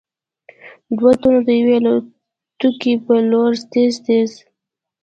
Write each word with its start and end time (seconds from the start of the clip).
دوو 0.95 1.11
تنو 1.21 1.39
د 1.47 1.49
يوې 1.59 1.75
الوتکې 1.79 2.93
په 3.05 3.13
لور 3.29 3.51
تېز 3.71 3.91
تېز 4.05 4.31
� 4.41 4.43